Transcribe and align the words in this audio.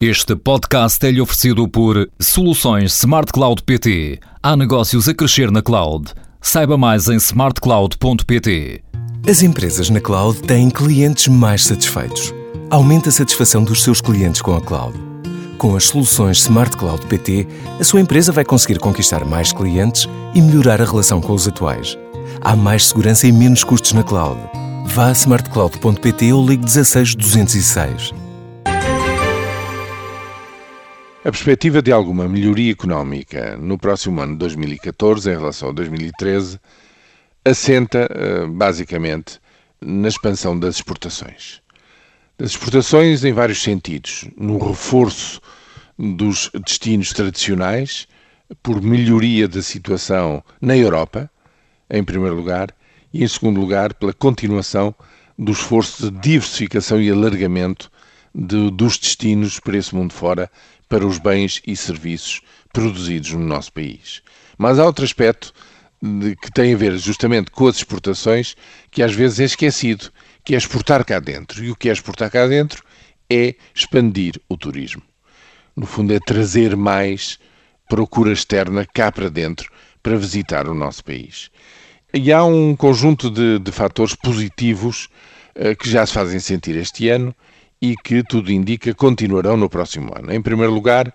Este 0.00 0.36
podcast 0.36 1.04
é-lhe 1.04 1.20
oferecido 1.20 1.66
por 1.66 2.08
Soluções 2.20 2.96
Smart 2.98 3.32
Cloud 3.32 3.64
PT. 3.64 4.20
Há 4.40 4.56
negócios 4.56 5.08
a 5.08 5.12
crescer 5.12 5.50
na 5.50 5.60
cloud. 5.60 6.14
Saiba 6.40 6.78
mais 6.78 7.08
em 7.08 7.16
smartcloud.pt. 7.16 8.84
As 9.28 9.42
empresas 9.42 9.90
na 9.90 10.00
cloud 10.00 10.40
têm 10.42 10.70
clientes 10.70 11.26
mais 11.26 11.64
satisfeitos. 11.64 12.32
Aumenta 12.70 13.08
a 13.08 13.12
satisfação 13.12 13.64
dos 13.64 13.82
seus 13.82 14.00
clientes 14.00 14.40
com 14.40 14.54
a 14.54 14.60
cloud. 14.60 14.96
Com 15.58 15.74
as 15.74 15.88
soluções 15.88 16.38
Smart 16.42 16.76
Cloud 16.76 17.04
PT, 17.06 17.48
a 17.80 17.82
sua 17.82 18.00
empresa 18.00 18.30
vai 18.30 18.44
conseguir 18.44 18.78
conquistar 18.78 19.24
mais 19.24 19.52
clientes 19.52 20.08
e 20.32 20.40
melhorar 20.40 20.80
a 20.80 20.84
relação 20.84 21.20
com 21.20 21.32
os 21.32 21.48
atuais. 21.48 21.98
Há 22.40 22.54
mais 22.54 22.86
segurança 22.86 23.26
e 23.26 23.32
menos 23.32 23.64
custos 23.64 23.94
na 23.94 24.04
cloud. 24.04 24.38
Vá 24.86 25.08
a 25.08 25.12
smartcloud.pt 25.12 26.32
ou 26.32 26.46
ligue 26.46 26.64
16 26.64 27.16
206. 27.16 28.27
A 31.28 31.30
perspectiva 31.30 31.82
de 31.82 31.92
alguma 31.92 32.26
melhoria 32.26 32.72
económica 32.72 33.54
no 33.58 33.76
próximo 33.76 34.18
ano 34.18 34.32
de 34.32 34.38
2014 34.38 35.30
em 35.30 35.36
relação 35.36 35.68
a 35.68 35.72
2013 35.72 36.58
assenta 37.44 38.08
eh, 38.10 38.46
basicamente 38.46 39.38
na 39.78 40.08
expansão 40.08 40.58
das 40.58 40.76
exportações. 40.76 41.60
Das 42.38 42.52
exportações 42.52 43.24
em 43.24 43.34
vários 43.34 43.62
sentidos, 43.62 44.24
no 44.38 44.56
reforço 44.56 45.38
dos 45.98 46.50
destinos 46.64 47.12
tradicionais, 47.12 48.08
por 48.62 48.80
melhoria 48.80 49.46
da 49.46 49.60
situação 49.60 50.42
na 50.62 50.78
Europa, 50.78 51.30
em 51.90 52.02
primeiro 52.02 52.36
lugar, 52.36 52.74
e 53.12 53.22
em 53.22 53.28
segundo 53.28 53.60
lugar, 53.60 53.92
pela 53.92 54.14
continuação 54.14 54.94
do 55.38 55.52
esforço 55.52 56.10
de 56.10 56.18
diversificação 56.20 56.98
e 56.98 57.10
alargamento 57.10 57.90
de, 58.34 58.70
dos 58.70 58.96
destinos 58.96 59.60
para 59.60 59.76
esse 59.76 59.94
mundo 59.94 60.14
fora 60.14 60.50
para 60.88 61.06
os 61.06 61.18
bens 61.18 61.60
e 61.66 61.76
serviços 61.76 62.40
produzidos 62.72 63.32
no 63.32 63.44
nosso 63.44 63.72
país. 63.72 64.22
Mas 64.56 64.78
há 64.78 64.84
outro 64.84 65.04
aspecto 65.04 65.52
de, 66.02 66.36
que 66.36 66.50
tem 66.50 66.74
a 66.74 66.76
ver 66.76 66.96
justamente 66.98 67.50
com 67.50 67.66
as 67.66 67.76
exportações 67.76 68.56
que 68.90 69.02
às 69.02 69.14
vezes 69.14 69.40
é 69.40 69.44
esquecido, 69.44 70.10
que 70.44 70.54
é 70.54 70.58
exportar 70.58 71.04
cá 71.04 71.20
dentro. 71.20 71.64
E 71.64 71.70
o 71.70 71.76
que 71.76 71.88
é 71.88 71.92
exportar 71.92 72.30
cá 72.30 72.46
dentro 72.46 72.82
é 73.30 73.54
expandir 73.74 74.40
o 74.48 74.56
turismo. 74.56 75.02
No 75.76 75.86
fundo, 75.86 76.12
é 76.12 76.18
trazer 76.18 76.76
mais 76.76 77.38
procura 77.88 78.32
externa 78.32 78.86
cá 78.86 79.10
para 79.10 79.30
dentro 79.30 79.70
para 80.02 80.16
visitar 80.16 80.68
o 80.68 80.74
nosso 80.74 81.04
país. 81.04 81.50
E 82.12 82.32
há 82.32 82.44
um 82.44 82.74
conjunto 82.74 83.30
de, 83.30 83.58
de 83.58 83.70
fatores 83.70 84.14
positivos 84.14 85.08
uh, 85.54 85.76
que 85.76 85.90
já 85.90 86.04
se 86.06 86.12
fazem 86.12 86.40
sentir 86.40 86.76
este 86.76 87.08
ano 87.08 87.34
e 87.80 87.96
que, 87.96 88.22
tudo 88.22 88.50
indica, 88.50 88.94
continuarão 88.94 89.56
no 89.56 89.68
próximo 89.68 90.12
ano. 90.16 90.32
Em 90.32 90.42
primeiro 90.42 90.72
lugar, 90.72 91.12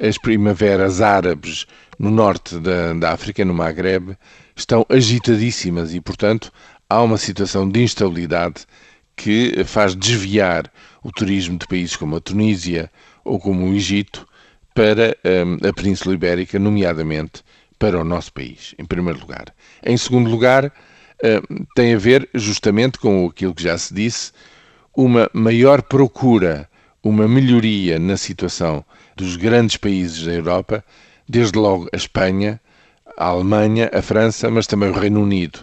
as 0.00 0.18
primaveras 0.18 1.00
árabes 1.00 1.66
no 1.98 2.10
norte 2.10 2.58
da, 2.58 2.92
da 2.92 3.12
África, 3.12 3.44
no 3.44 3.54
Maghreb, 3.54 4.16
estão 4.56 4.84
agitadíssimas 4.88 5.94
e, 5.94 6.00
portanto, 6.00 6.52
há 6.88 7.02
uma 7.02 7.18
situação 7.18 7.68
de 7.68 7.82
instabilidade 7.82 8.66
que 9.16 9.64
faz 9.64 9.94
desviar 9.94 10.70
o 11.02 11.12
turismo 11.12 11.58
de 11.58 11.66
países 11.66 11.96
como 11.96 12.16
a 12.16 12.20
Tunísia 12.20 12.90
ou 13.24 13.38
como 13.38 13.66
o 13.66 13.74
Egito 13.74 14.26
para 14.74 15.16
um, 15.24 15.68
a 15.68 15.72
Península 15.72 16.14
Ibérica, 16.14 16.58
nomeadamente 16.58 17.44
para 17.78 18.00
o 18.00 18.04
nosso 18.04 18.32
país, 18.32 18.74
em 18.78 18.84
primeiro 18.84 19.20
lugar. 19.20 19.54
Em 19.84 19.96
segundo 19.96 20.28
lugar, 20.28 20.72
um, 21.22 21.64
tem 21.76 21.94
a 21.94 21.98
ver 21.98 22.28
justamente 22.34 22.98
com 22.98 23.26
aquilo 23.26 23.54
que 23.54 23.62
já 23.62 23.78
se 23.78 23.94
disse, 23.94 24.32
uma 24.96 25.28
maior 25.32 25.82
procura, 25.82 26.68
uma 27.02 27.26
melhoria 27.28 27.98
na 27.98 28.16
situação 28.16 28.84
dos 29.16 29.36
grandes 29.36 29.76
países 29.76 30.24
da 30.24 30.32
Europa, 30.32 30.84
desde 31.28 31.58
logo 31.58 31.88
a 31.92 31.96
Espanha, 31.96 32.60
a 33.16 33.26
Alemanha, 33.26 33.90
a 33.92 34.02
França, 34.02 34.50
mas 34.50 34.66
também 34.66 34.90
o 34.90 34.98
Reino 34.98 35.22
Unido 35.22 35.60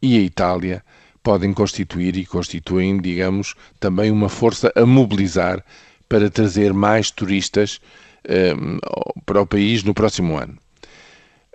e 0.00 0.18
a 0.18 0.20
Itália, 0.20 0.84
podem 1.22 1.54
constituir 1.54 2.16
e 2.16 2.26
constituem, 2.26 3.00
digamos, 3.00 3.54
também 3.80 4.10
uma 4.10 4.28
força 4.28 4.70
a 4.76 4.84
mobilizar 4.84 5.64
para 6.08 6.28
trazer 6.28 6.74
mais 6.74 7.10
turistas 7.10 7.80
eh, 8.24 8.54
para 9.24 9.40
o 9.40 9.46
país 9.46 9.82
no 9.82 9.94
próximo 9.94 10.36
ano. 10.36 10.58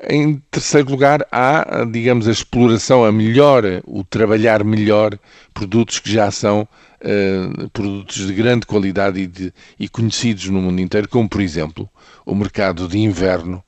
Em 0.08 0.42
terceiro 0.50 0.90
lugar, 0.90 1.28
há, 1.30 1.84
digamos, 1.84 2.28
a 2.28 2.32
exploração, 2.32 3.04
a 3.04 3.12
melhor, 3.12 3.64
o 3.86 4.02
trabalhar 4.02 4.64
melhor 4.64 5.20
produtos 5.54 6.00
que 6.00 6.10
já 6.10 6.32
são 6.32 6.66
uh, 7.02 7.70
produtos 7.72 8.26
de 8.28 8.34
grande 8.34 8.66
qualidade 8.66 9.20
e, 9.20 9.28
de, 9.28 9.54
e, 9.78 9.90
conhecidos 9.90 10.48
no 10.48 10.62
mundo 10.62 10.80
inteiro, 10.80 11.10
como, 11.10 11.28
por 11.28 11.42
exemplo, 11.42 11.90
o 12.26 12.34
mercado 12.34 12.88
de 12.88 12.98
inverno 12.98 13.62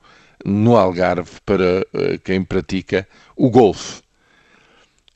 no 0.46 0.78
Algarve 0.78 1.32
para 1.46 1.82
uh, 1.94 2.18
quem 2.24 2.42
pratica 2.44 3.06
o 3.36 3.50
golfe. 3.50 4.02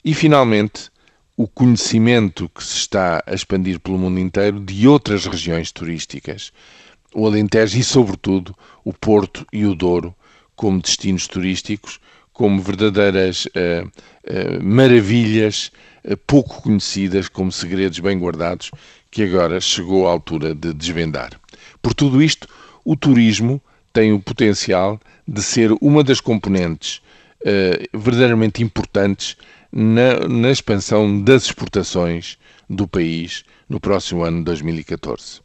E, 0.03 0.13
finalmente, 0.13 0.91
o 1.37 1.47
conhecimento 1.47 2.49
que 2.49 2.61
se 2.61 2.75
está 2.75 3.23
a 3.25 3.33
expandir 3.33 3.79
pelo 3.79 3.97
mundo 3.97 4.19
inteiro 4.19 4.59
de 4.59 4.85
outras 4.85 5.25
regiões 5.25 5.71
turísticas, 5.71 6.51
o 7.13 7.25
Alentejo 7.25 7.77
e, 7.79 7.83
sobretudo, 7.85 8.53
o 8.83 8.91
Porto 8.91 9.47
e 9.53 9.65
o 9.65 9.73
Douro, 9.73 10.13
como 10.55 10.81
destinos 10.81 11.27
turísticos, 11.27 11.99
como 12.35 12.61
verdadeiras 12.61 13.45
uh, 13.45 13.87
uh, 13.87 14.63
maravilhas 14.63 15.71
uh, 16.03 16.17
pouco 16.27 16.61
conhecidas, 16.61 17.29
como 17.29 17.51
segredos 17.51 17.99
bem 17.99 18.19
guardados, 18.19 18.71
que 19.09 19.23
agora 19.23 19.59
chegou 19.61 20.07
à 20.07 20.11
altura 20.11 20.53
de 20.53 20.73
desvendar. 20.73 21.31
Por 21.81 21.93
tudo 21.93 22.21
isto, 22.21 22.47
o 22.83 22.95
turismo 22.95 23.61
tem 23.93 24.11
o 24.11 24.19
potencial 24.19 24.99
de 25.27 25.41
ser 25.41 25.71
uma 25.81 26.03
das 26.03 26.19
componentes 26.19 27.01
verdadeiramente 27.93 28.63
importantes 28.63 29.37
na, 29.71 30.27
na 30.27 30.49
expansão 30.49 31.21
das 31.21 31.43
exportações 31.45 32.39
do 32.67 32.87
país 32.87 33.45
no 33.69 33.79
próximo 33.79 34.23
ano 34.23 34.43
2014. 34.43 35.41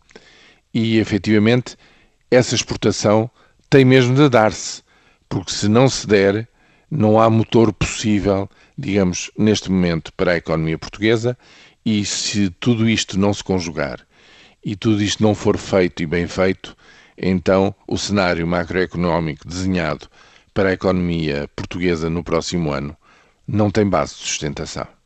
E, 0.73 0.99
efetivamente, 0.99 1.77
essa 2.31 2.55
exportação 2.55 3.31
tem 3.69 3.85
mesmo 3.85 4.15
de 4.15 4.29
dar-se 4.29 4.83
porque 5.31 5.53
se 5.53 5.69
não 5.69 5.89
se 5.89 6.07
der, 6.07 6.47
não 6.91 7.21
há 7.21 7.31
motor 7.31 7.73
possível, 7.73 8.51
digamos, 8.77 9.31
neste 9.39 9.71
momento 9.71 10.13
para 10.13 10.33
a 10.33 10.37
economia 10.37 10.77
portuguesa, 10.77 11.39
e 11.87 12.05
se 12.05 12.51
tudo 12.51 12.91
isto 12.91 13.19
não 13.19 13.33
se 13.33 13.43
conjugar 13.43 14.07
e 14.63 14.77
tudo 14.77 15.03
isto 15.03 15.23
não 15.23 15.35
for 15.35 15.57
feito 15.57 16.03
e 16.03 16.07
bem 16.07 16.27
feito, 16.27 16.77
então 17.17 17.75
o 17.87 17.97
cenário 17.97 18.47
macroeconómico 18.47 19.49
desenhado 19.49 20.09
para 20.53 20.71
a 20.71 20.73
economia 20.73 21.49
portuguesa 21.57 22.11
no 22.11 22.23
próximo 22.23 22.71
ano 22.73 22.95
não 23.47 23.71
tem 23.71 23.89
base 23.89 24.17
de 24.17 24.21
sustentação. 24.23 25.00